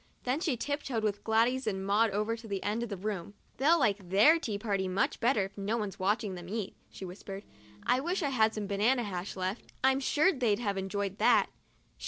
[0.23, 3.77] Then she tiptoed with Gladys and Maud over to the end of the room." They'll
[3.77, 7.43] like their tea party much better if no one's watching them eat," she whispered."
[7.85, 11.51] I wish I had some banana hash left; I'm sure they'd have enjoyed that.